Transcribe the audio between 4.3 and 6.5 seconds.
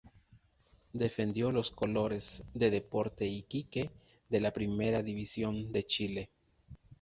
la Primera División de Chile.